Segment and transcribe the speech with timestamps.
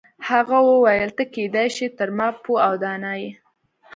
[0.29, 3.31] هغه وویل ته کیدای شي تر ما پوه او دانا یې.